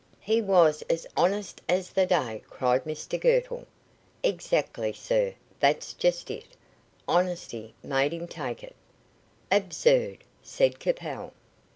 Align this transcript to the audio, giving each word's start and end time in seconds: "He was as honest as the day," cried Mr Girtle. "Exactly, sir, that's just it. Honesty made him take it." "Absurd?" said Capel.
"He 0.19 0.41
was 0.41 0.81
as 0.89 1.05
honest 1.15 1.61
as 1.69 1.91
the 1.91 2.07
day," 2.07 2.41
cried 2.49 2.85
Mr 2.85 3.21
Girtle. 3.21 3.67
"Exactly, 4.23 4.93
sir, 4.93 5.35
that's 5.59 5.93
just 5.93 6.31
it. 6.31 6.45
Honesty 7.07 7.75
made 7.83 8.11
him 8.11 8.27
take 8.27 8.63
it." 8.63 8.73
"Absurd?" 9.51 10.23
said 10.41 10.79
Capel. 10.79 11.33